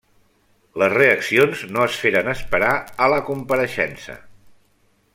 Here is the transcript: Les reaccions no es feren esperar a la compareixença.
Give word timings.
Les 0.83 0.93
reaccions 0.93 1.61
no 1.75 1.83
es 1.91 1.99
feren 2.05 2.31
esperar 2.33 2.73
a 3.07 3.13
la 3.15 3.21
compareixença. 3.31 4.21